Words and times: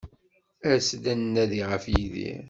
As-d 0.71 1.05
ad 1.13 1.17
nnadi 1.19 1.61
ɣef 1.71 1.83
Yidir. 1.93 2.39